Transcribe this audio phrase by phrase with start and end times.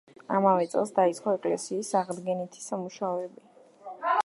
[0.35, 3.49] ამავე წელს დაიწყო ეკლესიის აღდგენითი სამუშაოები.